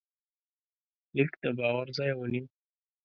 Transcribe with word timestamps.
لیک 1.15 1.31
د 1.41 1.43
باور 1.57 1.87
ځای 1.97 2.11
ونیو. 2.15 2.45